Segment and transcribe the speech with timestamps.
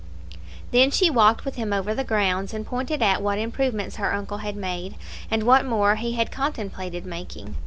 [0.71, 4.39] Then she walked with him over the grounds, and pointed out what improvements her uncle
[4.39, 4.95] had made,
[5.29, 7.53] and what more he had contemplated making.